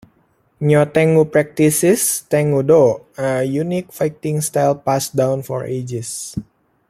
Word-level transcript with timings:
Nyotengu 0.67 1.23
practices 1.31 2.25
tengu-do, 2.27 2.81
a 3.21 3.43
unique 3.45 3.93
fighting 3.93 4.41
style 4.41 4.73
passed 4.73 5.15
down 5.15 5.43
for 5.45 5.63
ages. 5.63 6.33